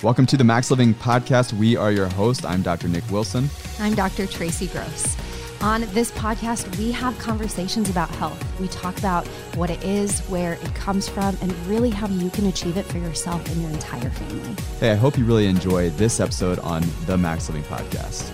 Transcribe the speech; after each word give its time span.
Welcome 0.00 0.26
to 0.26 0.36
the 0.36 0.44
Max 0.44 0.70
Living 0.70 0.94
Podcast. 0.94 1.52
We 1.52 1.74
are 1.76 1.90
your 1.90 2.06
host. 2.06 2.46
I'm 2.46 2.62
Dr. 2.62 2.86
Nick 2.86 3.02
Wilson. 3.10 3.50
I'm 3.80 3.96
Dr. 3.96 4.28
Tracy 4.28 4.68
Gross. 4.68 5.16
On 5.60 5.80
this 5.92 6.12
podcast, 6.12 6.78
we 6.78 6.92
have 6.92 7.18
conversations 7.18 7.90
about 7.90 8.08
health. 8.10 8.40
We 8.60 8.68
talk 8.68 8.96
about 8.96 9.26
what 9.56 9.70
it 9.70 9.82
is, 9.82 10.20
where 10.28 10.52
it 10.52 10.72
comes 10.76 11.08
from, 11.08 11.36
and 11.42 11.52
really 11.66 11.90
how 11.90 12.06
you 12.06 12.30
can 12.30 12.46
achieve 12.46 12.76
it 12.76 12.84
for 12.84 12.98
yourself 12.98 13.44
and 13.50 13.60
your 13.60 13.72
entire 13.72 14.08
family. 14.08 14.54
Hey, 14.78 14.92
I 14.92 14.94
hope 14.94 15.18
you 15.18 15.24
really 15.24 15.48
enjoy 15.48 15.90
this 15.90 16.20
episode 16.20 16.60
on 16.60 16.84
the 17.06 17.18
Max 17.18 17.48
Living 17.48 17.64
Podcast. 17.64 18.30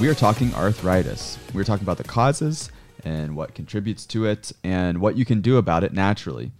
We 0.00 0.08
are 0.08 0.14
talking 0.14 0.52
arthritis. 0.54 1.38
We're 1.54 1.62
talking 1.62 1.84
about 1.84 1.98
the 1.98 2.04
causes 2.04 2.72
and 3.04 3.36
what 3.36 3.54
contributes 3.54 4.06
to 4.06 4.24
it 4.24 4.50
and 4.64 5.00
what 5.00 5.16
you 5.16 5.24
can 5.24 5.40
do 5.40 5.56
about 5.56 5.84
it 5.84 5.92
naturally. 5.92 6.50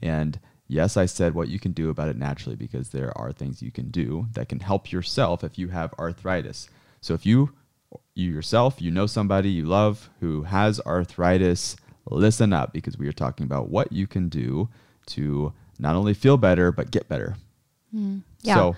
And 0.00 0.40
Yes, 0.74 0.96
I 0.96 1.06
said 1.06 1.36
what 1.36 1.46
you 1.46 1.60
can 1.60 1.70
do 1.70 1.88
about 1.88 2.08
it 2.08 2.16
naturally 2.16 2.56
because 2.56 2.88
there 2.88 3.16
are 3.16 3.30
things 3.30 3.62
you 3.62 3.70
can 3.70 3.92
do 3.92 4.26
that 4.32 4.48
can 4.48 4.58
help 4.58 4.90
yourself 4.90 5.44
if 5.44 5.56
you 5.56 5.68
have 5.68 5.94
arthritis. 6.00 6.68
So 7.00 7.14
if 7.14 7.24
you 7.24 7.52
you 8.16 8.32
yourself, 8.32 8.82
you 8.82 8.90
know 8.90 9.06
somebody 9.06 9.50
you 9.50 9.66
love 9.66 10.10
who 10.18 10.42
has 10.42 10.80
arthritis, 10.80 11.76
listen 12.10 12.52
up 12.52 12.72
because 12.72 12.98
we 12.98 13.06
are 13.06 13.12
talking 13.12 13.46
about 13.46 13.68
what 13.68 13.92
you 13.92 14.08
can 14.08 14.28
do 14.28 14.68
to 15.06 15.52
not 15.78 15.94
only 15.94 16.12
feel 16.12 16.36
better 16.36 16.72
but 16.72 16.90
get 16.90 17.08
better. 17.08 17.36
Mm, 17.94 18.22
yeah. 18.42 18.56
So 18.56 18.76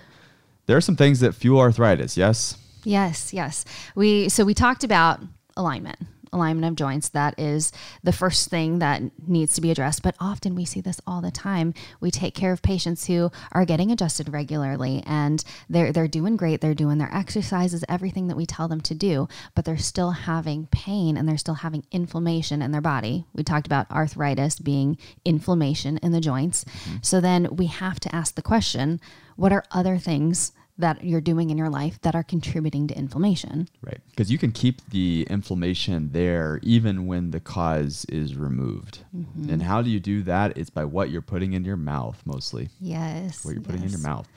there 0.67 0.77
are 0.77 0.81
some 0.81 0.97
things 0.97 1.19
that 1.21 1.33
fuel 1.33 1.59
arthritis, 1.59 2.15
yes? 2.15 2.57
Yes, 2.83 3.33
yes. 3.33 3.65
We 3.95 4.29
so 4.29 4.45
we 4.45 4.53
talked 4.53 4.83
about 4.83 5.19
alignment 5.55 5.97
alignment 6.31 6.67
of 6.67 6.75
joints. 6.75 7.09
That 7.09 7.37
is 7.37 7.71
the 8.03 8.11
first 8.11 8.49
thing 8.49 8.79
that 8.79 9.01
needs 9.27 9.53
to 9.55 9.61
be 9.61 9.71
addressed. 9.71 10.03
But 10.03 10.15
often 10.19 10.55
we 10.55 10.65
see 10.65 10.81
this 10.81 11.01
all 11.07 11.21
the 11.21 11.31
time. 11.31 11.73
We 11.99 12.11
take 12.11 12.33
care 12.33 12.51
of 12.51 12.61
patients 12.61 13.07
who 13.07 13.31
are 13.51 13.65
getting 13.65 13.91
adjusted 13.91 14.29
regularly 14.29 15.03
and 15.05 15.43
they're 15.69 15.91
they're 15.91 16.07
doing 16.07 16.37
great. 16.37 16.61
They're 16.61 16.73
doing 16.73 16.97
their 16.97 17.13
exercises, 17.13 17.83
everything 17.89 18.27
that 18.27 18.37
we 18.37 18.45
tell 18.45 18.67
them 18.67 18.81
to 18.81 18.95
do, 18.95 19.27
but 19.55 19.65
they're 19.65 19.77
still 19.77 20.11
having 20.11 20.67
pain 20.67 21.17
and 21.17 21.27
they're 21.27 21.37
still 21.37 21.55
having 21.55 21.85
inflammation 21.91 22.61
in 22.61 22.71
their 22.71 22.81
body. 22.81 23.25
We 23.33 23.43
talked 23.43 23.67
about 23.67 23.89
arthritis 23.91 24.59
being 24.59 24.97
inflammation 25.25 25.97
in 25.97 26.11
the 26.11 26.21
joints. 26.21 26.63
Mm-hmm. 26.63 26.97
So 27.01 27.21
then 27.21 27.55
we 27.55 27.67
have 27.67 27.99
to 28.01 28.15
ask 28.15 28.35
the 28.35 28.41
question, 28.41 28.99
what 29.35 29.53
are 29.53 29.63
other 29.71 29.97
things 29.97 30.51
that 30.77 31.03
you're 31.03 31.21
doing 31.21 31.49
in 31.49 31.57
your 31.57 31.69
life 31.69 31.99
that 32.01 32.15
are 32.15 32.23
contributing 32.23 32.87
to 32.87 32.97
inflammation. 32.97 33.67
Right. 33.81 33.99
Because 34.09 34.31
you 34.31 34.37
can 34.37 34.51
keep 34.51 34.87
the 34.89 35.25
inflammation 35.29 36.11
there 36.11 36.59
even 36.61 37.07
when 37.07 37.31
the 37.31 37.39
cause 37.39 38.05
is 38.05 38.35
removed. 38.35 38.99
Mm-hmm. 39.15 39.49
And 39.49 39.63
how 39.63 39.81
do 39.81 39.89
you 39.89 39.99
do 39.99 40.21
that? 40.23 40.57
It's 40.57 40.69
by 40.69 40.85
what 40.85 41.09
you're 41.09 41.21
putting 41.21 41.53
in 41.53 41.65
your 41.65 41.77
mouth 41.77 42.21
mostly. 42.25 42.69
Yes. 42.79 43.43
What 43.43 43.53
you're 43.53 43.63
putting 43.63 43.81
yes. 43.81 43.93
in 43.93 43.99
your 43.99 44.07
mouth. 44.07 44.27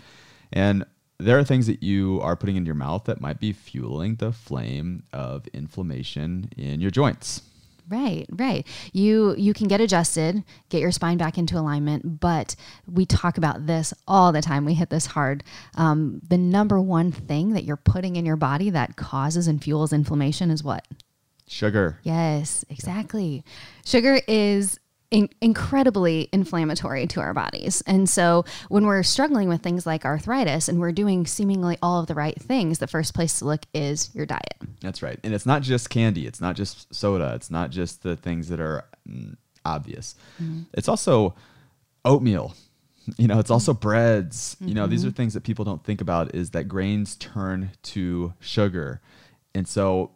And 0.52 0.84
there 1.18 1.38
are 1.38 1.44
things 1.44 1.66
that 1.66 1.82
you 1.82 2.20
are 2.22 2.34
putting 2.34 2.56
in 2.56 2.64
your 2.64 2.74
mouth 2.74 3.04
that 3.04 3.20
might 3.20 3.38
be 3.38 3.52
fueling 3.52 4.16
the 4.16 4.32
flame 4.32 5.02
of 5.12 5.46
inflammation 5.48 6.50
in 6.56 6.80
your 6.80 6.90
joints. 6.90 7.42
Right, 7.90 8.26
right. 8.30 8.64
You 8.92 9.34
you 9.36 9.52
can 9.52 9.66
get 9.66 9.80
adjusted, 9.80 10.44
get 10.68 10.80
your 10.80 10.92
spine 10.92 11.18
back 11.18 11.36
into 11.36 11.58
alignment, 11.58 12.20
but 12.20 12.54
we 12.90 13.04
talk 13.04 13.36
about 13.36 13.66
this 13.66 13.92
all 14.06 14.32
the 14.32 14.40
time. 14.40 14.64
We 14.64 14.74
hit 14.74 14.90
this 14.90 15.06
hard. 15.06 15.42
Um, 15.74 16.20
the 16.26 16.38
number 16.38 16.80
one 16.80 17.10
thing 17.10 17.52
that 17.54 17.64
you're 17.64 17.76
putting 17.76 18.14
in 18.14 18.24
your 18.24 18.36
body 18.36 18.70
that 18.70 18.94
causes 18.96 19.48
and 19.48 19.62
fuels 19.62 19.92
inflammation 19.92 20.50
is 20.50 20.62
what? 20.62 20.86
Sugar. 21.48 21.98
Yes, 22.04 22.64
exactly. 22.70 23.44
Sugar 23.84 24.20
is 24.28 24.78
in- 25.10 25.28
incredibly 25.40 26.28
inflammatory 26.32 27.06
to 27.08 27.20
our 27.20 27.34
bodies. 27.34 27.82
And 27.86 28.08
so 28.08 28.44
when 28.68 28.86
we're 28.86 29.02
struggling 29.02 29.48
with 29.48 29.60
things 29.60 29.86
like 29.86 30.04
arthritis 30.04 30.68
and 30.68 30.78
we're 30.78 30.92
doing 30.92 31.26
seemingly 31.26 31.78
all 31.82 32.00
of 32.00 32.06
the 32.06 32.14
right 32.14 32.40
things, 32.40 32.78
the 32.78 32.86
first 32.86 33.14
place 33.14 33.38
to 33.40 33.44
look 33.44 33.62
is 33.74 34.14
your 34.14 34.26
diet. 34.26 34.54
That's 34.80 35.02
right. 35.02 35.18
And 35.24 35.34
it's 35.34 35.46
not 35.46 35.62
just 35.62 35.90
candy, 35.90 36.26
it's 36.26 36.40
not 36.40 36.56
just 36.56 36.94
soda, 36.94 37.32
it's 37.34 37.50
not 37.50 37.70
just 37.70 38.02
the 38.02 38.16
things 38.16 38.48
that 38.48 38.60
are 38.60 38.84
mm, 39.08 39.36
obvious. 39.64 40.14
Mm-hmm. 40.40 40.62
It's 40.74 40.88
also 40.88 41.34
oatmeal. 42.04 42.54
You 43.16 43.26
know, 43.26 43.40
it's 43.40 43.50
also 43.50 43.72
breads. 43.72 44.54
Mm-hmm. 44.56 44.68
You 44.68 44.74
know, 44.74 44.86
these 44.86 45.04
are 45.04 45.08
mm-hmm. 45.08 45.16
things 45.16 45.34
that 45.34 45.42
people 45.42 45.64
don't 45.64 45.82
think 45.82 46.00
about 46.00 46.34
is 46.34 46.50
that 46.50 46.68
grains 46.68 47.16
turn 47.16 47.70
to 47.84 48.34
sugar. 48.38 49.00
And 49.52 49.66
so, 49.66 50.12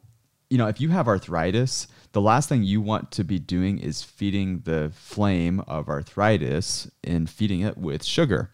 you 0.50 0.58
know, 0.58 0.66
if 0.68 0.80
you 0.80 0.90
have 0.90 1.08
arthritis, 1.08 1.88
the 2.12 2.20
last 2.20 2.48
thing 2.48 2.62
you 2.62 2.80
want 2.80 3.10
to 3.12 3.24
be 3.24 3.38
doing 3.38 3.78
is 3.78 4.02
feeding 4.02 4.60
the 4.60 4.92
flame 4.94 5.60
of 5.60 5.88
arthritis 5.88 6.90
and 7.02 7.28
feeding 7.28 7.60
it 7.60 7.76
with 7.76 8.04
sugar. 8.04 8.50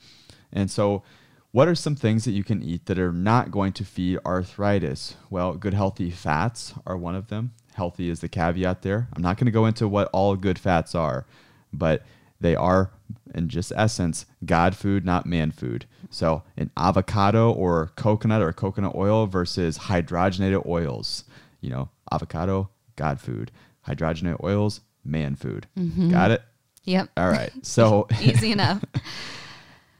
And 0.52 0.70
so, 0.70 1.02
what 1.52 1.66
are 1.66 1.74
some 1.74 1.96
things 1.96 2.24
that 2.24 2.30
you 2.30 2.44
can 2.44 2.62
eat 2.62 2.86
that 2.86 2.98
are 2.98 3.12
not 3.12 3.50
going 3.50 3.72
to 3.72 3.84
feed 3.84 4.20
arthritis? 4.24 5.16
Well, 5.30 5.54
good 5.54 5.74
healthy 5.74 6.10
fats 6.10 6.74
are 6.86 6.96
one 6.96 7.16
of 7.16 7.26
them. 7.26 7.52
Healthy 7.74 8.08
is 8.08 8.20
the 8.20 8.28
caveat 8.28 8.82
there. 8.82 9.08
I'm 9.14 9.22
not 9.22 9.36
going 9.36 9.46
to 9.46 9.50
go 9.50 9.66
into 9.66 9.88
what 9.88 10.08
all 10.12 10.36
good 10.36 10.58
fats 10.58 10.94
are, 10.94 11.26
but 11.72 12.04
they 12.40 12.54
are, 12.54 12.92
in 13.34 13.48
just 13.48 13.72
essence, 13.76 14.26
God 14.44 14.76
food, 14.76 15.04
not 15.04 15.26
man 15.26 15.50
food. 15.50 15.86
So, 16.08 16.44
an 16.56 16.70
avocado 16.76 17.52
or 17.52 17.92
coconut 17.96 18.42
or 18.42 18.52
coconut 18.52 18.94
oil 18.94 19.26
versus 19.26 19.76
hydrogenated 19.76 20.64
oils. 20.66 21.24
You 21.60 21.70
know, 21.70 21.88
avocado, 22.12 22.70
God 22.96 23.20
food. 23.20 23.50
Hydrogenated 23.86 24.42
oils, 24.42 24.80
man 25.04 25.34
food. 25.36 25.66
Mm-hmm. 25.78 26.10
Got 26.10 26.30
it? 26.32 26.42
Yep. 26.84 27.10
All 27.16 27.28
right. 27.28 27.52
So 27.62 28.06
easy 28.20 28.52
enough. 28.58 28.84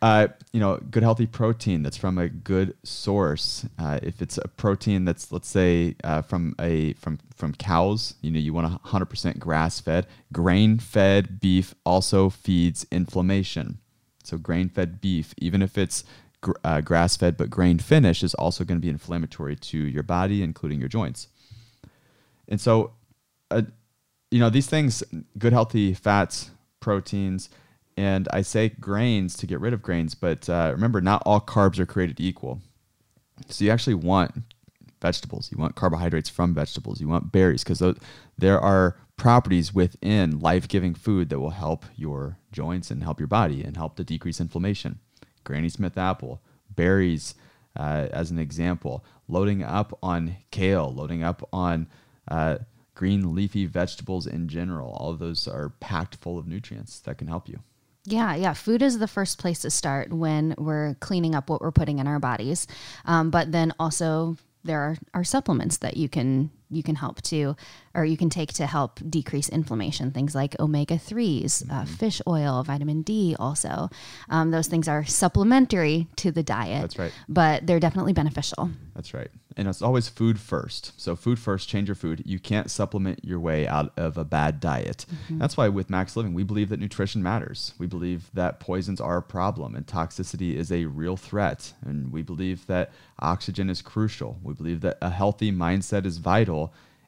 Uh, 0.03 0.29
you 0.53 0.61
know, 0.61 0.79
good 0.91 1.03
healthy 1.03 1.27
protein 1.27 1.83
that's 1.83 1.97
from 1.97 2.17
a 2.17 2.29
good 2.29 2.75
source. 2.85 3.67
Uh, 3.79 4.01
if 4.03 4.23
it's 4.23 4.39
a 4.39 4.49
protein 4.49 5.05
that's, 5.05 5.31
let's 5.31 5.49
say, 5.49 5.95
uh, 6.05 6.23
from 6.23 6.55
a 6.59 6.95
from 6.95 7.19
from 7.35 7.53
cows, 7.55 8.15
you 8.23 8.31
know, 8.31 8.39
you 8.39 8.55
want 8.55 8.83
100% 8.83 9.39
grass 9.39 9.79
fed. 9.81 10.07
Grain 10.33 10.79
fed 10.79 11.39
beef 11.41 11.75
also 11.85 12.31
feeds 12.31 12.87
inflammation. 12.91 13.79
So 14.25 14.39
grain 14.39 14.69
fed 14.71 15.01
beef, 15.03 15.35
even 15.39 15.61
if 15.61 15.77
it's 15.77 16.05
gr- 16.41 16.53
uh, 16.65 16.81
grass 16.81 17.17
fed 17.17 17.37
but 17.37 17.51
grain 17.51 17.79
finished, 17.79 18.23
is 18.23 18.35
also 18.35 18.65
going 18.65 18.79
to 18.79 18.85
be 18.85 18.89
inflammatory 18.91 19.57
to 19.57 19.79
your 19.79 20.03
body, 20.03 20.43
including 20.43 20.81
your 20.81 20.89
joints. 20.89 21.29
And 22.51 22.61
so, 22.61 22.93
uh, 23.51 23.63
you 24.31 24.41
know, 24.41 24.51
these 24.51 24.67
things, 24.67 25.03
good 25.39 25.53
healthy 25.53 25.95
fats, 25.95 26.51
proteins, 26.81 27.49
and 27.97 28.29
I 28.33 28.43
say 28.43 28.69
grains 28.69 29.37
to 29.39 29.47
get 29.47 29.61
rid 29.61 29.73
of 29.73 29.83
grains, 29.83 30.15
but 30.15 30.49
uh, 30.49 30.71
remember, 30.73 31.01
not 31.01 31.23
all 31.27 31.41
carbs 31.41 31.79
are 31.79 31.87
created 31.87 32.21
equal. 32.21 32.61
So 33.49 33.65
you 33.65 33.71
actually 33.71 33.95
want 33.95 34.35
vegetables. 35.01 35.51
You 35.51 35.59
want 35.59 35.77
carbohydrates 35.77 36.29
from 36.29 36.55
vegetables. 36.55 37.01
You 37.01 37.09
want 37.09 37.33
berries 37.33 37.65
because 37.65 37.83
there 38.39 38.61
are 38.61 38.97
properties 39.17 39.75
within 39.75 40.41
life 40.41 40.69
giving 40.69 40.95
food 40.95 41.29
that 41.29 41.41
will 41.41 41.51
help 41.51 41.85
your 41.95 42.39
joints 42.53 42.91
and 42.91 43.03
help 43.03 43.19
your 43.19 43.27
body 43.27 43.63
and 43.63 43.77
help 43.77 43.97
to 43.97 44.05
decrease 44.05 44.41
inflammation. 44.41 44.99
Granny 45.45 45.69
Smith 45.69 45.99
apple, 45.99 46.43
berries, 46.71 47.35
uh, 47.77 48.09
as 48.13 48.31
an 48.31 48.39
example, 48.39 49.05
loading 49.29 49.63
up 49.63 49.97
on 50.03 50.37
kale, 50.51 50.93
loading 50.93 51.23
up 51.23 51.47
on 51.53 51.87
uh, 52.29 52.59
green 52.95 53.35
leafy 53.35 53.67
vegetables 53.67 54.27
in 54.27 54.49
general. 54.49 54.93
All 54.93 55.11
of 55.11 55.19
those 55.19 55.49
are 55.49 55.71
packed 55.81 56.17
full 56.17 56.39
of 56.39 56.47
nutrients 56.47 57.01
that 57.01 57.19
can 57.19 57.29
help 57.29 57.49
you. 57.49 57.61
Yeah, 58.05 58.35
yeah. 58.35 58.55
Food 58.55 58.83
is 58.83 58.99
the 58.99 59.09
first 59.09 59.39
place 59.39 59.61
to 59.61 59.71
start 59.71 60.13
when 60.13 60.55
we're 60.57 60.95
cleaning 61.01 61.35
up 61.35 61.51
what 61.51 61.61
we're 61.61 61.71
putting 61.71 61.99
in 61.99 62.07
our 62.07 62.19
bodies. 62.19 62.67
Um, 63.05 63.31
but 63.31 63.53
then 63.53 63.73
also, 63.79 64.37
there 64.65 64.81
are, 64.81 64.97
are 65.15 65.25
supplements 65.25 65.79
that 65.79 65.97
you 65.97 66.09
can 66.09 66.51
you 66.71 66.83
can 66.83 66.95
help 66.95 67.21
to, 67.23 67.57
or 67.95 68.05
you 68.05 68.17
can 68.17 68.31
take 68.31 68.53
to 68.55 68.67
help 68.67 69.01
decrease 69.09 69.49
inflammation. 69.49 70.11
Things 70.13 70.35
like 70.35 70.59
omega 70.61 70.95
3s, 70.95 71.63
uh, 71.63 71.67
mm-hmm. 71.67 71.73
uh, 71.73 71.85
fish 71.85 72.23
oil, 72.27 72.63
vitamin 72.63 73.03
D, 73.03 73.37
also. 73.39 73.91
Um, 74.29 74.51
those 74.51 74.69
things 74.69 74.89
are 74.89 75.05
supplementary 75.05 76.07
to 76.17 76.31
the 76.31 76.43
diet. 76.43 76.83
That's 76.83 76.99
right. 76.99 77.13
But 77.29 77.67
they're 77.67 77.81
definitely 77.81 78.13
beneficial. 78.13 78.71
That's 78.95 79.15
right. 79.15 79.31
And 79.57 79.67
it's 79.67 79.83
always 79.83 80.09
food 80.09 80.39
first. 80.39 80.99
So, 81.01 81.17
food 81.17 81.39
first, 81.39 81.69
change 81.69 81.89
your 81.89 81.95
food. 81.95 82.23
You 82.25 82.39
can't 82.39 82.71
supplement 82.71 83.25
your 83.25 83.41
way 83.41 83.67
out 83.67 83.93
of 83.99 84.17
a 84.17 84.25
bad 84.25 84.61
diet. 84.61 85.07
Mm-hmm. 85.11 85.39
That's 85.39 85.57
why 85.57 85.69
with 85.69 85.91
Max 85.91 86.17
Living, 86.17 86.35
we 86.35 86.45
believe 86.45 86.69
that 86.69 86.79
nutrition 86.79 87.23
matters. 87.23 87.75
We 87.79 87.87
believe 87.87 88.31
that 88.35 88.61
poisons 88.61 89.01
are 89.01 89.17
a 89.17 89.23
problem 89.23 89.75
and 89.75 89.87
toxicity 89.87 90.55
is 90.55 90.71
a 90.71 90.85
real 90.85 91.17
threat. 91.17 91.73
And 91.85 92.13
we 92.13 92.23
believe 92.23 92.67
that 92.67 92.93
oxygen 93.19 93.69
is 93.69 93.83
crucial. 93.83 94.39
We 94.43 94.55
believe 94.55 94.83
that 94.83 94.99
a 95.03 95.11
healthy 95.11 95.51
mindset 95.51 96.07
is 96.07 96.19
vital 96.19 96.60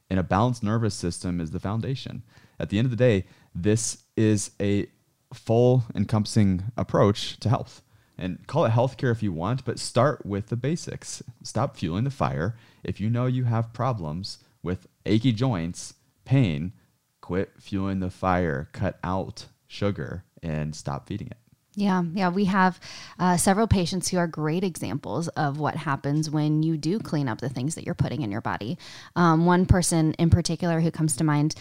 and 0.09 0.19
a 0.19 0.23
balanced 0.23 0.63
nervous 0.63 0.95
system 0.95 1.39
is 1.39 1.51
the 1.51 1.59
foundation. 1.59 2.23
At 2.59 2.69
the 2.69 2.77
end 2.77 2.85
of 2.85 2.91
the 2.91 2.97
day, 2.97 3.25
this 3.55 4.03
is 4.15 4.51
a 4.59 4.87
full 5.33 5.83
encompassing 5.95 6.63
approach 6.77 7.39
to 7.39 7.49
health. 7.49 7.81
And 8.17 8.45
call 8.45 8.65
it 8.65 8.71
healthcare 8.71 9.11
if 9.11 9.23
you 9.23 9.33
want, 9.33 9.65
but 9.65 9.79
start 9.79 10.25
with 10.25 10.47
the 10.47 10.55
basics. 10.55 11.23
Stop 11.41 11.75
fueling 11.75 12.03
the 12.03 12.11
fire. 12.11 12.55
If 12.83 13.01
you 13.01 13.09
know 13.09 13.25
you 13.25 13.45
have 13.45 13.73
problems 13.73 14.37
with 14.61 14.87
achy 15.05 15.31
joints, 15.31 15.95
pain, 16.23 16.73
quit 17.21 17.51
fueling 17.59 17.99
the 17.99 18.11
fire, 18.11 18.69
cut 18.71 18.99
out 19.03 19.47
sugar, 19.67 20.23
and 20.43 20.75
stop 20.75 21.07
feeding 21.07 21.27
it. 21.27 21.37
Yeah, 21.75 22.03
yeah, 22.13 22.29
we 22.29 22.45
have 22.45 22.79
uh, 23.17 23.35
several 23.37 23.67
patients 23.67 24.09
who 24.09 24.17
are 24.17 24.27
great 24.27 24.63
examples 24.63 25.27
of 25.29 25.59
what 25.59 25.75
happens 25.75 26.29
when 26.29 26.61
you 26.61 26.77
do 26.77 26.99
clean 26.99 27.27
up 27.27 27.41
the 27.41 27.49
things 27.49 27.73
that 27.75 27.83
you're 27.83 27.95
putting 27.95 28.21
in 28.21 28.31
your 28.31 28.41
body. 28.41 28.77
Um, 29.15 29.47
one 29.47 29.65
person 29.65 30.13
in 30.13 30.29
particular 30.29 30.81
who 30.81 30.91
comes 30.91 31.15
to 31.15 31.23
mind 31.23 31.55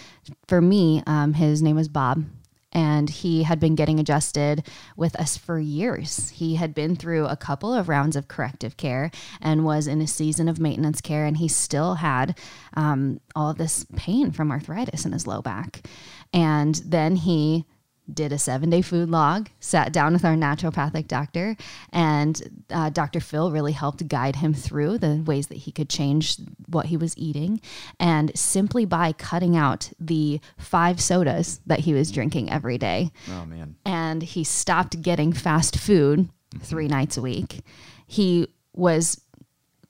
for 0.47 0.61
me, 0.61 1.03
um, 1.07 1.33
his 1.33 1.63
name 1.63 1.77
was 1.77 1.89
Bob, 1.89 2.25
and 2.73 3.09
he 3.09 3.45
had 3.45 3.59
been 3.59 3.75
getting 3.75 3.99
adjusted 3.99 4.67
with 4.99 5.19
us 5.19 5.39
for 5.39 5.59
years. 5.59 6.29
He 6.31 6.57
had 6.57 6.75
been 6.75 6.95
through 6.95 7.27
a 7.27 7.37
couple 7.37 7.73
of 7.73 7.89
rounds 7.89 8.15
of 8.15 8.29
corrective 8.29 8.77
care 8.77 9.11
and 9.41 9.65
was 9.65 9.87
in 9.87 10.03
a 10.03 10.07
season 10.07 10.47
of 10.47 10.61
maintenance 10.61 11.01
care, 11.01 11.25
and 11.25 11.39
he 11.39 11.49
still 11.49 11.95
had 11.95 12.39
um, 12.75 13.21
all 13.35 13.49
of 13.49 13.57
this 13.57 13.87
pain 13.97 14.31
from 14.31 14.51
arthritis 14.51 15.07
in 15.07 15.13
his 15.13 15.27
low 15.27 15.41
back. 15.41 15.87
And 16.35 16.75
then 16.85 17.17
he 17.17 17.65
did 18.13 18.33
a 18.33 18.39
seven 18.39 18.69
day 18.71 18.83
food 18.83 19.09
log, 19.11 19.49
sat 19.61 19.93
down 19.93 20.13
with 20.13 20.25
our 20.25 20.35
naturopathic 20.35 21.07
doctor, 21.09 21.57
and 21.93 22.65
uh, 22.71 22.91
Dr. 22.91 23.21
Phil 23.21 23.51
really 23.53 23.73
helped 23.73 24.07
guide 24.09 24.37
him 24.37 24.53
through 24.55 24.99
the 24.99 25.23
ways 25.25 25.47
that 25.49 25.59
he 25.59 25.73
could 25.73 25.89
change 25.89 26.37
what 26.67 26.87
he 26.87 26.97
was 26.97 27.17
eating. 27.17 27.61
And 28.01 28.37
simply 28.37 28.85
by 28.85 29.13
cutting 29.13 29.57
out 29.57 29.91
the 30.01 30.41
five 30.59 31.01
sodas 31.01 31.61
that 31.67 31.81
he 31.81 31.95
was 31.95 32.11
drinking 32.11 32.51
every 32.51 32.77
day, 32.77 33.13
Oh 33.31 33.47
man. 33.47 33.77
and 33.85 34.23
he 34.23 34.43
stopped 34.45 35.01
getting 35.01 35.33
fast 35.33 35.79
food 35.79 36.29
three 36.61 36.89
nights 36.89 37.17
a 37.17 37.23
week, 37.23 37.61
he 38.07 38.49
was 38.75 39.21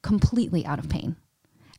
completely 0.03 0.65
out 0.67 0.79
of 0.79 0.89
pain 0.89 1.17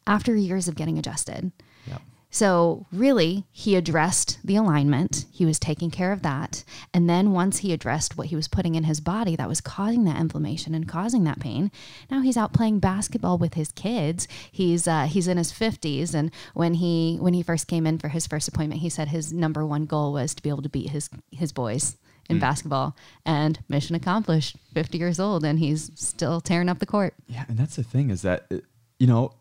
after 0.07 0.35
years 0.35 0.67
of 0.67 0.75
getting 0.75 0.97
adjusted. 0.97 1.51
Yep. 1.87 2.01
So, 2.33 2.87
really, 2.91 3.45
he 3.51 3.75
addressed 3.75 4.39
the 4.43 4.55
alignment. 4.55 5.25
He 5.31 5.45
was 5.45 5.59
taking 5.59 5.91
care 5.91 6.11
of 6.11 6.23
that. 6.23 6.63
And 6.91 7.07
then, 7.07 7.31
once 7.31 7.59
he 7.59 7.71
addressed 7.71 8.17
what 8.17 8.27
he 8.27 8.35
was 8.35 8.47
putting 8.47 8.73
in 8.73 8.85
his 8.85 8.99
body 8.99 9.35
that 9.35 9.47
was 9.47 9.61
causing 9.61 10.05
that 10.05 10.19
inflammation 10.19 10.73
and 10.73 10.87
causing 10.87 11.25
that 11.25 11.39
pain, 11.39 11.71
now 12.09 12.21
he's 12.21 12.35
out 12.35 12.51
playing 12.51 12.79
basketball 12.79 13.37
with 13.37 13.53
his 13.53 13.71
kids. 13.73 14.27
He's 14.51 14.87
uh, 14.87 15.03
he's 15.03 15.27
in 15.27 15.37
his 15.37 15.51
fifties, 15.51 16.15
and 16.15 16.31
when 16.55 16.73
he 16.73 17.17
when 17.21 17.35
he 17.35 17.43
first 17.43 17.67
came 17.67 17.85
in 17.85 17.99
for 17.99 18.09
his 18.09 18.25
first 18.25 18.47
appointment, 18.47 18.81
he 18.81 18.89
said 18.89 19.09
his 19.09 19.31
number 19.31 19.63
one 19.63 19.85
goal 19.85 20.11
was 20.13 20.33
to 20.33 20.41
be 20.41 20.49
able 20.49 20.63
to 20.63 20.69
beat 20.69 20.89
his 20.89 21.11
his 21.29 21.51
boys 21.51 21.97
in 22.29 22.39
basketball. 22.39 22.95
And 23.27 23.59
mission 23.69 23.95
accomplished. 23.95 24.57
Fifty 24.73 24.97
years 24.97 25.19
old, 25.19 25.43
and 25.43 25.59
he's 25.59 25.91
still 25.93 26.41
tearing 26.41 26.67
up 26.67 26.79
the 26.79 26.87
court. 26.87 27.13
Yeah, 27.27 27.45
and 27.47 27.59
that's 27.59 27.75
the 27.75 27.83
thing 27.83 28.09
is 28.09 28.23
that 28.23 28.51
you 28.97 29.05
know, 29.05 29.33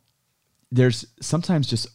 there's 0.73 1.05
sometimes 1.21 1.69
just 1.69 1.87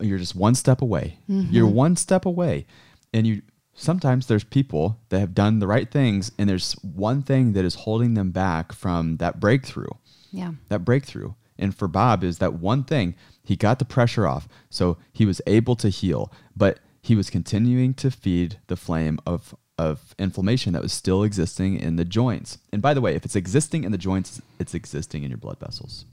you're 0.00 0.18
just 0.18 0.34
one 0.34 0.54
step 0.54 0.80
away. 0.80 1.18
You're 1.28 1.66
mm-hmm. 1.66 1.76
one 1.76 1.96
step 1.96 2.24
away, 2.24 2.66
and 3.12 3.26
you 3.26 3.42
sometimes 3.74 4.26
there's 4.26 4.44
people 4.44 4.98
that 5.10 5.20
have 5.20 5.34
done 5.34 5.58
the 5.58 5.66
right 5.66 5.90
things, 5.90 6.32
and 6.38 6.48
there's 6.48 6.72
one 6.82 7.22
thing 7.22 7.52
that 7.52 7.64
is 7.64 7.74
holding 7.74 8.14
them 8.14 8.30
back 8.30 8.72
from 8.72 9.18
that 9.18 9.38
breakthrough. 9.38 9.92
Yeah. 10.30 10.52
That 10.68 10.84
breakthrough, 10.84 11.34
and 11.58 11.76
for 11.76 11.86
Bob 11.86 12.24
is 12.24 12.38
that 12.38 12.54
one 12.54 12.82
thing 12.82 13.14
he 13.42 13.56
got 13.56 13.78
the 13.78 13.84
pressure 13.84 14.26
off, 14.26 14.48
so 14.70 14.96
he 15.12 15.26
was 15.26 15.42
able 15.46 15.76
to 15.76 15.90
heal, 15.90 16.32
but 16.56 16.80
he 17.02 17.14
was 17.14 17.28
continuing 17.28 17.92
to 17.94 18.10
feed 18.10 18.58
the 18.68 18.76
flame 18.76 19.18
of 19.26 19.54
of 19.76 20.14
inflammation 20.18 20.72
that 20.72 20.82
was 20.82 20.92
still 20.92 21.24
existing 21.24 21.78
in 21.78 21.96
the 21.96 22.04
joints. 22.04 22.58
And 22.72 22.80
by 22.80 22.94
the 22.94 23.00
way, 23.00 23.16
if 23.16 23.24
it's 23.24 23.36
existing 23.36 23.84
in 23.84 23.92
the 23.92 23.98
joints, 23.98 24.40
it's 24.58 24.72
existing 24.72 25.24
in 25.24 25.30
your 25.30 25.36
blood 25.36 25.58
vessels. 25.58 26.06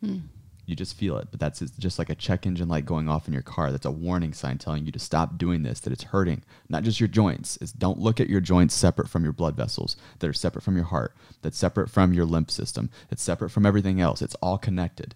Hmm. 0.00 0.18
You 0.66 0.74
just 0.74 0.96
feel 0.96 1.18
it, 1.18 1.28
but 1.30 1.40
that's 1.40 1.60
just 1.60 1.98
like 1.98 2.08
a 2.08 2.14
check 2.14 2.46
engine 2.46 2.68
light 2.68 2.86
going 2.86 3.08
off 3.08 3.26
in 3.26 3.34
your 3.34 3.42
car. 3.42 3.70
That's 3.70 3.84
a 3.84 3.90
warning 3.90 4.32
sign 4.32 4.58
telling 4.58 4.86
you 4.86 4.92
to 4.92 4.98
stop 4.98 5.36
doing 5.36 5.62
this, 5.62 5.80
that 5.80 5.92
it's 5.92 6.04
hurting. 6.04 6.42
Not 6.68 6.84
just 6.84 7.00
your 7.00 7.08
joints. 7.08 7.58
It's 7.60 7.72
don't 7.72 7.98
look 7.98 8.18
at 8.18 8.30
your 8.30 8.40
joints 8.40 8.74
separate 8.74 9.10
from 9.10 9.24
your 9.24 9.32
blood 9.32 9.56
vessels, 9.56 9.96
that 10.18 10.28
are 10.28 10.32
separate 10.32 10.62
from 10.62 10.76
your 10.76 10.86
heart, 10.86 11.14
that's 11.42 11.58
separate 11.58 11.90
from 11.90 12.14
your 12.14 12.24
lymph 12.24 12.50
system, 12.50 12.90
it's 13.10 13.22
separate 13.22 13.50
from 13.50 13.66
everything 13.66 14.00
else. 14.00 14.22
It's 14.22 14.36
all 14.36 14.56
connected. 14.56 15.14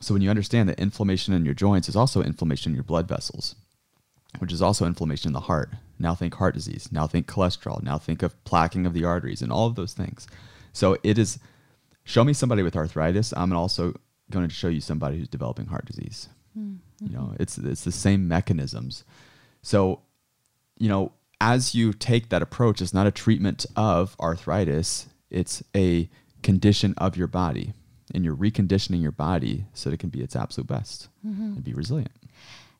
So 0.00 0.14
when 0.14 0.22
you 0.22 0.30
understand 0.30 0.68
that 0.68 0.80
inflammation 0.80 1.34
in 1.34 1.44
your 1.44 1.54
joints 1.54 1.88
is 1.88 1.96
also 1.96 2.22
inflammation 2.22 2.72
in 2.72 2.74
your 2.74 2.84
blood 2.84 3.06
vessels, 3.06 3.54
which 4.38 4.52
is 4.52 4.62
also 4.62 4.86
inflammation 4.86 5.28
in 5.28 5.34
the 5.34 5.40
heart. 5.40 5.70
Now 5.98 6.14
think 6.14 6.34
heart 6.34 6.54
disease. 6.54 6.88
Now 6.90 7.06
think 7.06 7.26
cholesterol. 7.26 7.82
Now 7.82 7.98
think 7.98 8.22
of 8.22 8.42
plaquing 8.44 8.86
of 8.86 8.94
the 8.94 9.04
arteries 9.04 9.42
and 9.42 9.52
all 9.52 9.66
of 9.66 9.76
those 9.76 9.92
things. 9.92 10.26
So 10.72 10.96
it 11.04 11.18
is 11.18 11.38
show 12.04 12.24
me 12.24 12.32
somebody 12.32 12.62
with 12.62 12.74
arthritis. 12.74 13.32
I'm 13.36 13.52
also 13.52 13.94
going 14.32 14.48
to 14.48 14.54
show 14.54 14.68
you 14.68 14.80
somebody 14.80 15.18
who's 15.18 15.28
developing 15.28 15.66
heart 15.66 15.84
disease. 15.84 16.28
Hmm, 16.54 16.74
you 17.00 17.14
know, 17.16 17.34
it's 17.38 17.58
it's 17.58 17.84
the 17.84 17.92
same 17.92 18.28
mechanisms. 18.28 19.04
So, 19.62 20.00
you 20.78 20.88
know, 20.88 21.12
as 21.40 21.74
you 21.74 21.92
take 21.92 22.28
that 22.28 22.42
approach, 22.42 22.80
it's 22.80 22.94
not 22.94 23.06
a 23.06 23.10
treatment 23.10 23.66
of 23.76 24.16
arthritis. 24.20 25.06
It's 25.30 25.62
a 25.74 26.08
condition 26.42 26.94
of 26.98 27.16
your 27.16 27.26
body, 27.28 27.72
and 28.14 28.24
you're 28.24 28.36
reconditioning 28.36 29.00
your 29.00 29.12
body 29.12 29.66
so 29.72 29.90
that 29.90 29.94
it 29.94 30.00
can 30.00 30.10
be 30.10 30.20
its 30.20 30.36
absolute 30.36 30.66
best 30.66 31.08
mm-hmm. 31.26 31.54
and 31.54 31.64
be 31.64 31.74
resilient. 31.74 32.12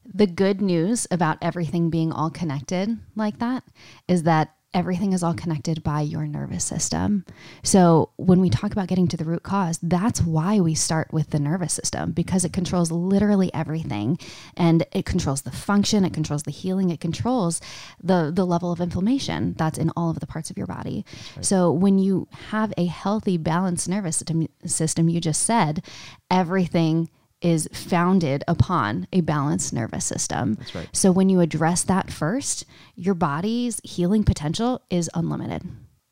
The 0.05 0.27
good 0.27 0.61
news 0.61 1.07
about 1.11 1.39
everything 1.41 1.89
being 1.89 2.13
all 2.13 2.31
connected 2.31 2.99
like 3.15 3.39
that 3.39 3.63
is 4.09 4.25
that 4.25 4.55
everything 4.75 5.13
is 5.13 5.23
all 5.23 5.35
connected 5.35 5.83
by 5.83 6.01
your 6.01 6.27
nervous 6.27 6.65
system. 6.65 7.25
So, 7.63 8.11
when 8.17 8.41
we 8.41 8.51
talk 8.51 8.73
about 8.73 8.89
getting 8.89 9.09
to 9.09 9.17
the 9.17 9.25
root 9.25 9.43
cause, 9.43 9.79
that's 9.83 10.23
why 10.23 10.61
we 10.61 10.75
start 10.75 11.13
with 11.13 11.31
the 11.31 11.39
nervous 11.39 11.75
system 11.75 12.13
because 12.13 12.45
it 12.45 12.53
controls 12.53 12.91
literally 12.91 13.53
everything 13.53 14.19
and 14.57 14.87
it 14.93 15.05
controls 15.05 15.43
the 15.43 15.51
function, 15.51 16.05
it 16.05 16.15
controls 16.15 16.45
the 16.45 16.51
healing, 16.51 16.91
it 16.91 17.01
controls 17.01 17.61
the 18.03 18.31
the 18.35 18.47
level 18.47 18.73
of 18.73 18.81
inflammation 18.81 19.55
that's 19.59 19.79
in 19.79 19.91
all 19.97 20.11
of 20.11 20.21
the 20.21 20.27
parts 20.27 20.51
of 20.51 20.57
your 20.57 20.67
body. 20.67 21.05
So, 21.41 21.71
when 21.71 21.99
you 21.99 22.29
have 22.49 22.73
a 22.77 22.87
healthy 22.87 23.37
balanced 23.37 23.89
nervous 23.89 24.17
system, 24.17 24.49
system 24.65 25.09
you 25.09 25.21
just 25.21 25.43
said, 25.43 25.85
everything 26.31 27.11
is 27.43 27.69
founded 27.73 28.45
upon 28.49 29.07
a 29.13 29.21
balanced 29.21 29.73
nervous 29.73 30.05
system. 30.05 30.55
That's 30.55 30.75
right. 30.75 30.89
So 30.93 31.11
when 31.13 31.29
you 31.29 31.41
address 31.41 31.83
that 31.85 32.11
first, 32.11 32.65
your 32.95 33.15
body's 33.15 33.81
healing 33.85 34.25
potential 34.25 34.81
is 34.91 35.11
unlimited. 35.15 35.63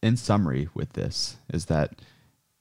in 0.02 0.16
summary 0.16 0.68
with 0.74 0.94
this 0.94 1.36
is 1.52 1.66
that 1.66 2.00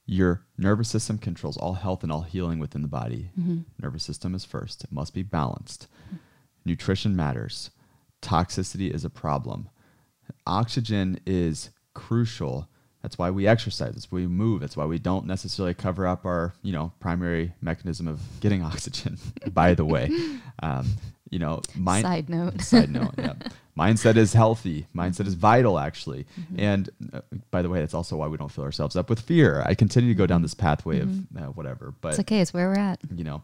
your 0.05 0.41
nervous 0.57 0.89
system 0.89 1.17
controls 1.17 1.57
all 1.57 1.73
health 1.75 2.03
and 2.03 2.11
all 2.11 2.21
healing 2.23 2.59
within 2.59 2.81
the 2.81 2.87
body. 2.87 3.29
Mm-hmm. 3.39 3.59
Nervous 3.81 4.03
system 4.03 4.33
is 4.33 4.43
first. 4.43 4.83
It 4.83 4.91
must 4.91 5.13
be 5.13 5.23
balanced. 5.23 5.87
Nutrition 6.65 7.15
matters. 7.15 7.69
Toxicity 8.21 8.93
is 8.93 9.05
a 9.05 9.09
problem. 9.09 9.69
Oxygen 10.45 11.19
is 11.25 11.69
crucial. 11.93 12.67
That's 13.01 13.17
why 13.17 13.29
we 13.31 13.47
exercise. 13.47 13.93
That's 13.93 14.11
why 14.11 14.17
we 14.17 14.27
move. 14.27 14.59
That's 14.61 14.75
why 14.75 14.85
we 14.85 14.99
don't 14.99 15.25
necessarily 15.25 15.73
cover 15.73 16.05
up 16.05 16.25
our, 16.25 16.53
you 16.63 16.73
know, 16.73 16.91
primary 16.99 17.53
mechanism 17.61 18.07
of 18.07 18.19
getting 18.41 18.61
oxygen. 18.71 19.17
by 19.53 19.73
the 19.73 19.85
way, 19.85 20.09
um, 20.61 20.85
you 21.29 21.39
know, 21.39 21.61
mind, 21.75 22.03
Side 22.03 22.29
note. 22.29 22.61
side 22.71 22.89
note 22.89 23.13
yeah 23.17 23.33
mindset 23.77 24.17
is 24.17 24.33
healthy 24.33 24.87
mindset 24.93 25.25
is 25.25 25.35
vital 25.35 25.79
actually 25.79 26.25
and 26.57 26.89
uh, 27.13 27.21
by 27.49 27.61
the 27.61 27.69
way 27.69 27.79
that's 27.79 27.93
also 27.93 28.17
why 28.17 28.27
we 28.27 28.35
don't 28.35 28.51
fill 28.51 28.65
ourselves 28.65 28.97
up 28.97 29.09
with 29.09 29.21
fear 29.21 29.63
i 29.65 29.73
continue 29.73 30.09
to 30.09 30.17
go 30.17 30.25
down 30.27 30.41
this 30.41 30.53
pathway 30.53 30.99
of 30.99 31.09
uh, 31.37 31.43
whatever 31.53 31.93
but 32.01 32.09
It's 32.09 32.19
okay. 32.19 32.41
It's 32.41 32.53
where 32.53 32.67
we're 32.67 32.77
at. 32.77 32.99
you 33.15 33.23
know 33.23 33.41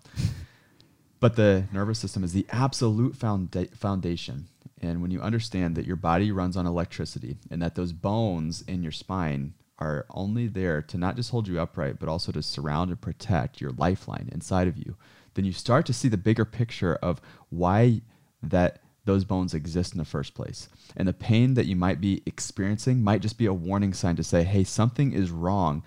but 1.21 1.37
the 1.37 1.63
nervous 1.71 1.99
system 1.99 2.23
is 2.25 2.33
the 2.33 2.45
absolute 2.49 3.13
founda- 3.17 3.73
foundation 3.77 4.47
and 4.81 5.01
when 5.01 5.11
you 5.11 5.21
understand 5.21 5.75
that 5.75 5.85
your 5.85 5.95
body 5.95 6.31
runs 6.31 6.57
on 6.57 6.67
electricity 6.67 7.37
and 7.49 7.61
that 7.61 7.75
those 7.75 7.93
bones 7.93 8.63
in 8.67 8.83
your 8.83 8.91
spine 8.91 9.53
are 9.77 10.05
only 10.09 10.47
there 10.47 10.81
to 10.81 10.97
not 10.97 11.15
just 11.15 11.31
hold 11.31 11.47
you 11.47 11.59
upright 11.59 11.99
but 11.99 12.09
also 12.09 12.31
to 12.31 12.41
surround 12.41 12.89
and 12.89 13.01
protect 13.01 13.59
your 13.59 13.71
lifeline 13.71 14.29
inside 14.31 14.67
of 14.67 14.77
you 14.77 14.95
then 15.35 15.45
you 15.45 15.51
start 15.51 15.85
to 15.85 15.93
see 15.93 16.07
the 16.07 16.17
bigger 16.17 16.45
picture 16.45 16.95
of 16.95 17.21
why 17.49 18.01
that 18.41 18.79
those 19.05 19.23
bones 19.23 19.53
exist 19.53 19.93
in 19.93 19.99
the 19.99 20.05
first 20.05 20.33
place. 20.33 20.67
And 20.97 21.07
the 21.07 21.13
pain 21.13 21.53
that 21.53 21.67
you 21.67 21.75
might 21.75 22.01
be 22.01 22.23
experiencing 22.25 23.03
might 23.03 23.21
just 23.21 23.37
be 23.37 23.45
a 23.45 23.53
warning 23.53 23.93
sign 23.93 24.15
to 24.15 24.23
say 24.23 24.43
hey 24.43 24.63
something 24.63 25.13
is 25.13 25.31
wrong 25.31 25.83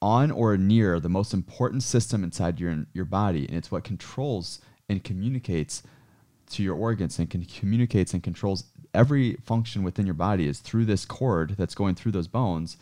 on 0.00 0.30
or 0.30 0.56
near 0.56 1.00
the 1.00 1.08
most 1.08 1.34
important 1.34 1.82
system 1.82 2.22
inside 2.22 2.60
your 2.60 2.86
your 2.92 3.04
body. 3.04 3.46
And 3.46 3.56
it's 3.56 3.70
what 3.70 3.84
controls 3.84 4.60
and 4.88 5.02
communicates 5.02 5.82
to 6.48 6.62
your 6.62 6.74
organs 6.74 7.18
and 7.18 7.30
can 7.30 7.44
communicates 7.44 8.14
and 8.14 8.22
controls 8.22 8.64
every 8.94 9.34
function 9.44 9.82
within 9.82 10.06
your 10.06 10.14
body 10.14 10.46
is 10.46 10.60
through 10.60 10.84
this 10.84 11.04
cord 11.04 11.54
that's 11.58 11.74
going 11.74 11.94
through 11.94 12.12
those 12.12 12.28
bones 12.28 12.76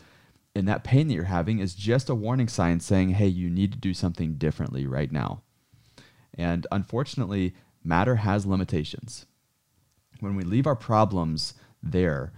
and 0.55 0.67
that 0.67 0.83
pain 0.83 1.07
that 1.07 1.13
you're 1.13 1.25
having 1.25 1.59
is 1.59 1.75
just 1.75 2.09
a 2.09 2.15
warning 2.15 2.47
sign 2.47 2.79
saying 2.79 3.09
hey 3.09 3.27
you 3.27 3.49
need 3.49 3.71
to 3.71 3.77
do 3.77 3.93
something 3.93 4.35
differently 4.35 4.87
right 4.87 5.11
now 5.11 5.41
and 6.33 6.65
unfortunately 6.71 7.53
matter 7.83 8.17
has 8.17 8.45
limitations 8.45 9.25
when 10.19 10.35
we 10.35 10.43
leave 10.43 10.67
our 10.67 10.75
problems 10.75 11.53
there, 11.81 12.33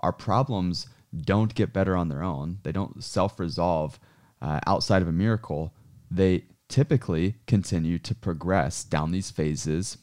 our 0.00 0.12
problems 0.12 0.86
don't 1.16 1.54
get 1.54 1.72
better 1.72 1.96
on 1.96 2.08
their 2.08 2.22
own. 2.22 2.58
They 2.62 2.72
don't 2.72 3.02
self 3.02 3.38
resolve 3.38 3.98
uh, 4.42 4.60
outside 4.66 5.02
of 5.02 5.08
a 5.08 5.12
miracle. 5.12 5.72
They 6.10 6.44
typically 6.68 7.36
continue 7.46 7.98
to 8.00 8.14
progress 8.14 8.84
down 8.84 9.12
these 9.12 9.30
phases 9.30 9.98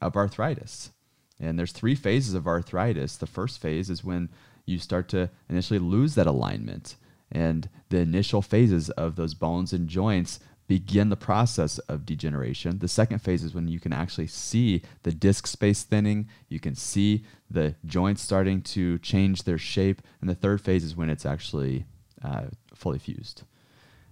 of 0.00 0.16
arthritis. 0.16 0.90
And 1.38 1.58
there's 1.58 1.72
three 1.72 1.94
phases 1.94 2.34
of 2.34 2.46
arthritis. 2.46 3.16
The 3.16 3.26
first 3.26 3.60
phase 3.60 3.88
is 3.88 4.04
when 4.04 4.28
you 4.66 4.78
start 4.78 5.08
to 5.08 5.30
initially 5.48 5.78
lose 5.78 6.14
that 6.14 6.26
alignment. 6.26 6.96
And 7.32 7.68
the 7.88 7.98
initial 7.98 8.42
phases 8.42 8.90
of 8.90 9.16
those 9.16 9.34
bones 9.34 9.72
and 9.72 9.88
joints 9.88 10.40
begin 10.70 11.08
the 11.08 11.16
process 11.16 11.78
of 11.80 12.06
degeneration. 12.06 12.78
The 12.78 12.86
second 12.86 13.18
phase 13.20 13.42
is 13.42 13.54
when 13.54 13.66
you 13.66 13.80
can 13.80 13.92
actually 13.92 14.28
see 14.28 14.82
the 15.02 15.10
disc 15.10 15.48
space 15.48 15.82
thinning, 15.82 16.28
you 16.48 16.60
can 16.60 16.76
see 16.76 17.24
the 17.50 17.74
joints 17.84 18.22
starting 18.22 18.62
to 18.62 18.98
change 18.98 19.42
their 19.42 19.58
shape. 19.58 20.00
And 20.20 20.30
the 20.30 20.34
third 20.34 20.60
phase 20.60 20.84
is 20.84 20.94
when 20.94 21.10
it's 21.10 21.26
actually 21.26 21.86
uh, 22.22 22.44
fully 22.74 23.00
fused. 23.00 23.42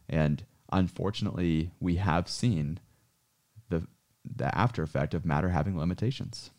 And 0.08 0.42
unfortunately, 0.72 1.70
we 1.78 1.96
have 1.96 2.28
seen 2.28 2.80
the, 4.24 4.56
after 4.56 4.82
effect 4.82 5.14
of 5.14 5.24
matter 5.24 5.50
having 5.50 5.78
limitations. 5.78 6.50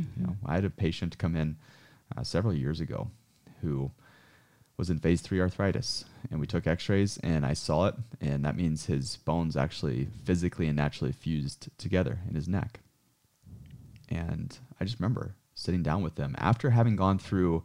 Mm-hmm. 0.00 0.20
You 0.20 0.26
know, 0.26 0.36
I 0.46 0.54
had 0.54 0.64
a 0.64 0.70
patient 0.70 1.18
come 1.18 1.36
in 1.36 1.56
uh, 2.16 2.22
several 2.22 2.54
years 2.54 2.80
ago 2.80 3.10
who 3.62 3.90
was 4.76 4.90
in 4.90 5.00
phase 5.00 5.20
three 5.20 5.40
arthritis, 5.40 6.04
and 6.30 6.38
we 6.38 6.46
took 6.46 6.66
X-rays, 6.66 7.18
and 7.24 7.44
I 7.44 7.52
saw 7.52 7.86
it, 7.86 7.96
and 8.20 8.44
that 8.44 8.56
means 8.56 8.86
his 8.86 9.16
bones 9.16 9.56
actually 9.56 10.06
physically 10.24 10.68
and 10.68 10.76
naturally 10.76 11.12
fused 11.12 11.68
together 11.78 12.20
in 12.28 12.36
his 12.36 12.46
neck. 12.46 12.80
And 14.08 14.56
I 14.80 14.84
just 14.84 15.00
remember 15.00 15.34
sitting 15.54 15.82
down 15.82 16.02
with 16.02 16.16
him 16.16 16.36
after 16.38 16.70
having 16.70 16.94
gone 16.94 17.18
through 17.18 17.64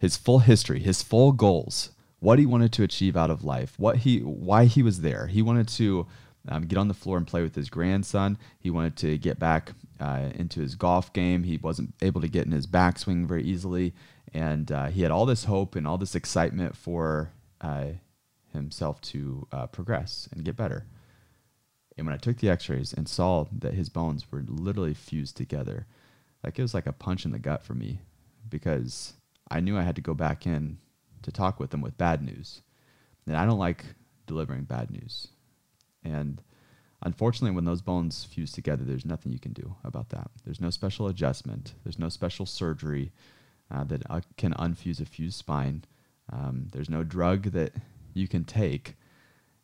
his 0.00 0.16
full 0.16 0.40
history, 0.40 0.80
his 0.80 1.00
full 1.00 1.30
goals, 1.30 1.90
what 2.18 2.40
he 2.40 2.46
wanted 2.46 2.72
to 2.72 2.82
achieve 2.82 3.16
out 3.16 3.30
of 3.30 3.44
life, 3.44 3.74
what 3.78 3.98
he, 3.98 4.18
why 4.18 4.64
he 4.64 4.82
was 4.82 5.00
there. 5.00 5.28
He 5.28 5.42
wanted 5.42 5.68
to 5.68 6.08
um, 6.48 6.62
get 6.62 6.78
on 6.78 6.88
the 6.88 6.94
floor 6.94 7.16
and 7.16 7.26
play 7.26 7.42
with 7.42 7.54
his 7.54 7.70
grandson. 7.70 8.38
He 8.58 8.70
wanted 8.70 8.96
to 8.96 9.18
get 9.18 9.38
back 9.38 9.72
uh, 10.00 10.30
into 10.34 10.60
his 10.60 10.74
golf 10.74 11.12
game. 11.12 11.44
He 11.44 11.56
wasn't 11.56 11.94
able 12.02 12.20
to 12.20 12.28
get 12.28 12.46
in 12.46 12.52
his 12.52 12.66
backswing 12.66 13.26
very 13.26 13.44
easily, 13.44 13.94
and 14.32 14.70
uh, 14.72 14.86
he 14.86 15.02
had 15.02 15.10
all 15.10 15.26
this 15.26 15.44
hope 15.44 15.76
and 15.76 15.86
all 15.86 15.98
this 15.98 16.14
excitement 16.14 16.76
for 16.76 17.30
uh, 17.60 17.86
himself 18.52 19.00
to 19.02 19.46
uh, 19.52 19.66
progress 19.66 20.28
and 20.32 20.44
get 20.44 20.56
better. 20.56 20.86
And 21.96 22.06
when 22.06 22.14
I 22.14 22.18
took 22.18 22.38
the 22.38 22.48
X-rays 22.48 22.92
and 22.92 23.08
saw 23.08 23.46
that 23.52 23.74
his 23.74 23.88
bones 23.88 24.30
were 24.32 24.42
literally 24.46 24.94
fused 24.94 25.36
together, 25.36 25.86
like 26.42 26.58
it 26.58 26.62
was 26.62 26.74
like 26.74 26.86
a 26.86 26.92
punch 26.92 27.24
in 27.24 27.32
the 27.32 27.38
gut 27.38 27.62
for 27.62 27.74
me, 27.74 28.00
because 28.48 29.12
I 29.50 29.60
knew 29.60 29.78
I 29.78 29.82
had 29.82 29.96
to 29.96 30.02
go 30.02 30.14
back 30.14 30.46
in 30.46 30.78
to 31.22 31.30
talk 31.30 31.60
with 31.60 31.72
him 31.72 31.82
with 31.82 31.98
bad 31.98 32.22
news, 32.22 32.62
and 33.26 33.36
I 33.36 33.44
don't 33.46 33.58
like 33.58 33.84
delivering 34.26 34.64
bad 34.64 34.90
news. 34.90 35.28
And 36.04 36.42
unfortunately, 37.02 37.54
when 37.54 37.64
those 37.64 37.82
bones 37.82 38.24
fuse 38.24 38.52
together, 38.52 38.84
there's 38.84 39.04
nothing 39.04 39.32
you 39.32 39.38
can 39.38 39.52
do 39.52 39.76
about 39.84 40.10
that. 40.10 40.30
There's 40.44 40.60
no 40.60 40.70
special 40.70 41.08
adjustment. 41.08 41.74
There's 41.84 41.98
no 41.98 42.08
special 42.08 42.46
surgery 42.46 43.12
uh, 43.70 43.84
that 43.84 44.02
uh, 44.10 44.20
can 44.36 44.54
unfuse 44.54 45.00
a 45.00 45.06
fused 45.06 45.38
spine. 45.38 45.84
Um, 46.32 46.68
there's 46.72 46.90
no 46.90 47.02
drug 47.02 47.52
that 47.52 47.72
you 48.14 48.28
can 48.28 48.44
take. 48.44 48.96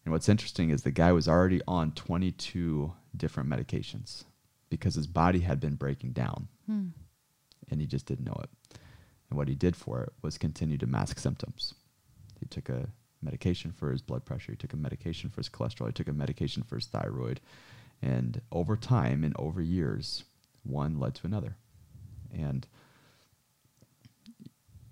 And 0.04 0.12
what's 0.12 0.28
interesting 0.28 0.70
is 0.70 0.82
the 0.82 0.90
guy 0.90 1.12
was 1.12 1.28
already 1.28 1.60
on 1.68 1.92
22 1.92 2.92
different 3.16 3.48
medications 3.48 4.24
because 4.70 4.94
his 4.94 5.06
body 5.06 5.40
had 5.40 5.60
been 5.60 5.74
breaking 5.74 6.12
down 6.12 6.48
hmm. 6.66 6.88
and 7.70 7.80
he 7.80 7.86
just 7.86 8.06
didn't 8.06 8.24
know 8.24 8.40
it. 8.42 8.50
And 9.28 9.36
what 9.36 9.48
he 9.48 9.54
did 9.54 9.76
for 9.76 10.02
it 10.02 10.12
was 10.22 10.38
continue 10.38 10.78
to 10.78 10.86
mask 10.86 11.18
symptoms. 11.18 11.74
He 12.40 12.46
took 12.46 12.68
a 12.68 12.88
medication 13.22 13.72
for 13.72 13.90
his 13.90 14.02
blood 14.02 14.24
pressure. 14.24 14.52
He 14.52 14.56
took 14.56 14.72
a 14.72 14.76
medication 14.76 15.30
for 15.30 15.40
his 15.40 15.48
cholesterol. 15.48 15.86
He 15.86 15.92
took 15.92 16.08
a 16.08 16.12
medication 16.12 16.62
for 16.62 16.76
his 16.76 16.86
thyroid. 16.86 17.40
And 18.00 18.40
over 18.52 18.76
time 18.76 19.24
and 19.24 19.34
over 19.38 19.60
years, 19.60 20.24
one 20.62 20.98
led 21.00 21.14
to 21.16 21.26
another. 21.26 21.56
And 22.32 22.66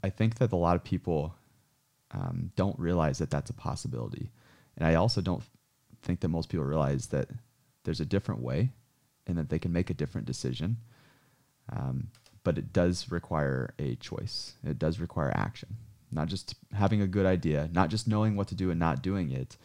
I 0.03 0.11
think 0.11 0.37
that 0.37 0.53
a 0.53 0.57
lot 0.57 0.77
of 0.77 0.85
people 0.85 1.35
um, 2.11 2.51
don't 2.57 2.79
realize 2.79 3.19
that 3.19 3.31
that's 3.31 3.51
a 3.51 3.55
possibility. 3.55 4.31
And 4.77 4.87
I 4.87 4.95
also 4.95 5.21
don't 5.21 5.43
think 6.03 6.21
that 6.21 6.29
most 6.29 6.49
people 6.49 6.65
realize 6.65 7.09
that 7.09 7.29
there's 7.85 8.01
a 8.01 8.07
different 8.07 8.43
way 8.43 8.71
and 9.27 9.39
that 9.39 9.49
they 9.49 9.59
can 9.59 9.73
make 9.73 9.91
a 9.91 9.95
different 9.95 10.27
decision. 10.27 10.79
Um, 11.73 12.09
but 12.45 12.59
it 12.59 12.73
does 12.73 13.11
require 13.11 13.75
a 13.79 13.97
choice, 13.97 14.55
it 14.65 14.79
does 14.79 15.01
require 15.01 15.33
action 15.35 15.77
not 16.11 16.29
just 16.29 16.55
having 16.73 17.01
a 17.01 17.07
good 17.07 17.27
idea, 17.27 17.69
not 17.73 17.91
just 17.91 18.09
knowing 18.09 18.37
what 18.37 18.49
to 18.49 18.55
do 18.55 18.71
and 18.71 18.81
not 18.81 19.03
doing 19.03 19.31
it. 19.31 19.57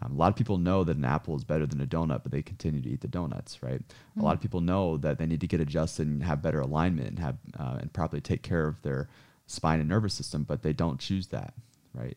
Um, 0.00 0.12
a 0.12 0.14
lot 0.16 0.28
of 0.28 0.36
people 0.36 0.58
know 0.58 0.84
that 0.84 0.96
an 0.96 1.04
apple 1.04 1.36
is 1.36 1.44
better 1.44 1.66
than 1.66 1.80
a 1.80 1.86
donut, 1.86 2.22
but 2.22 2.30
they 2.30 2.42
continue 2.42 2.80
to 2.80 2.88
eat 2.88 3.00
the 3.00 3.08
donuts, 3.08 3.62
right? 3.62 3.80
Mm-hmm. 3.80 4.20
A 4.20 4.24
lot 4.24 4.34
of 4.34 4.40
people 4.40 4.60
know 4.60 4.96
that 4.98 5.18
they 5.18 5.26
need 5.26 5.40
to 5.40 5.46
get 5.48 5.60
adjusted 5.60 6.06
and 6.06 6.22
have 6.22 6.42
better 6.42 6.60
alignment 6.60 7.08
and 7.08 7.18
have 7.18 7.36
uh, 7.58 7.78
and 7.80 7.92
properly 7.92 8.20
take 8.20 8.42
care 8.42 8.66
of 8.66 8.80
their 8.82 9.08
spine 9.46 9.80
and 9.80 9.88
nervous 9.88 10.14
system, 10.14 10.44
but 10.44 10.62
they 10.62 10.72
don't 10.72 11.00
choose 11.00 11.28
that, 11.28 11.54
right? 11.94 12.16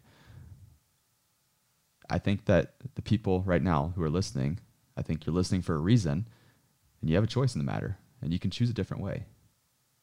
I 2.10 2.20
think 2.20 2.46
that 2.46 2.74
the 2.96 3.02
people 3.02 3.42
right 3.42 3.64
now 3.64 3.94
who 3.96 4.04
are 4.04 4.10
listening, 4.10 4.60
I 4.98 5.02
think 5.02 5.26
you're 5.26 5.34
listening 5.34 5.62
for 5.62 5.76
a 5.76 5.80
reason, 5.80 6.28
and 7.00 7.10
you 7.10 7.16
have 7.16 7.24
a 7.24 7.28
choice 7.28 7.56
in 7.56 7.60
the 7.60 7.72
matter, 7.72 7.98
and 8.22 8.34
you 8.34 8.38
can 8.38 8.52
choose 8.52 8.70
a 8.70 8.74
different 8.74 9.02
way. 9.02 9.26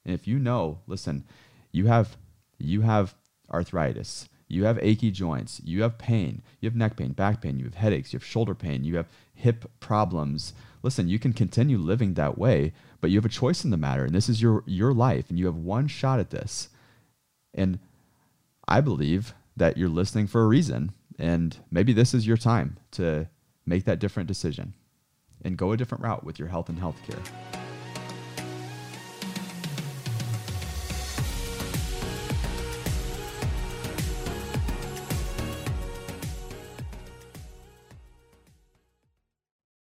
And 0.05 0.15
if 0.15 0.27
you 0.27 0.39
know, 0.39 0.81
listen, 0.87 1.25
you 1.71 1.87
have 1.87 2.17
you 2.59 2.81
have 2.81 3.15
arthritis, 3.51 4.29
you 4.49 4.65
have 4.65 4.79
achy 4.79 5.11
joints, 5.11 5.61
you 5.65 5.83
have 5.83 5.99
pain, 5.99 6.43
you 6.61 6.69
have 6.69 6.77
neck 6.77 6.97
pain, 6.97 7.13
back 7.13 7.43
pain, 7.43 7.59
you 7.59 7.67
have 7.67 7.75
headaches, 7.75 8.13
you 8.13 8.19
have 8.19 8.27
shoulder 8.27 8.55
pain, 8.55 8.83
you 8.83 8.97
have 8.97 9.09
hip 9.35 9.71
problems. 9.79 10.55
Listen, 10.83 11.09
you 11.09 11.19
can 11.19 11.33
continue 11.33 11.77
living 11.77 12.15
that 12.15 12.39
way, 12.39 12.73
but 13.01 13.11
you 13.11 13.19
have 13.19 13.27
a 13.27 13.31
choice 13.31 13.65
in 13.65 13.71
the 13.71 13.77
matter, 13.77 14.05
and 14.05 14.15
this 14.15 14.29
is 14.29 14.41
your 14.41 14.65
your 14.67 14.95
life, 14.95 15.29
and 15.29 15.39
you 15.39 15.47
have 15.47 15.57
one 15.57 15.87
shot 15.87 16.19
at 16.19 16.31
this. 16.31 16.71
And 17.55 17.79
I 18.67 18.81
believe 18.81 19.35
that 19.57 19.77
you're 19.77 19.89
listening 19.89 20.27
for 20.27 20.43
a 20.43 20.47
reason, 20.47 20.93
and 21.19 21.57
maybe 21.71 21.93
this 21.93 22.15
is 22.15 22.27
your 22.27 22.37
time 22.37 22.79
to 22.93 23.29
make 23.67 23.85
that 23.85 23.99
different 23.99 24.29
decision 24.29 24.73
and 25.43 25.57
go 25.57 25.73
a 25.73 25.77
different 25.77 26.03
route 26.03 26.25
with 26.25 26.39
your 26.39 26.49
health 26.49 26.69
and 26.69 26.79
healthcare. 26.79 27.58